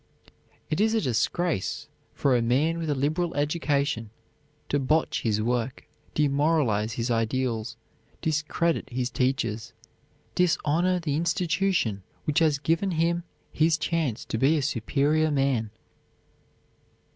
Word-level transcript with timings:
It 0.71 0.81
is 0.81 0.95
a 0.95 0.99
disgrace 1.01 1.87
for 2.15 2.35
a 2.35 2.41
man 2.41 2.79
with 2.79 2.89
a 2.89 2.95
liberal 2.95 3.35
education 3.35 4.09
to 4.69 4.79
botch 4.79 5.21
his 5.21 5.43
work, 5.43 5.85
demoralize 6.15 6.93
his 6.93 7.11
ideals, 7.11 7.77
discredit 8.19 8.89
his 8.89 9.11
teachers, 9.11 9.73
dishonor 10.33 10.99
the 10.99 11.15
institution 11.15 12.01
which 12.25 12.39
has 12.39 12.57
given 12.57 12.89
him 12.89 13.25
his 13.53 13.77
chance 13.77 14.25
to 14.25 14.39
be 14.39 14.57
a 14.57 14.63
superior 14.63 15.29
man. 15.29 15.69